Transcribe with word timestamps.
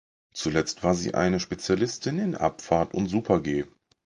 Zuletzt 0.33 0.81
war 0.81 0.95
sie 0.95 1.13
eine 1.13 1.39
Spezialistin 1.39 2.17
in 2.17 2.33
Abfahrt 2.33 2.95
und 2.95 3.05
Super-G. 3.07 3.65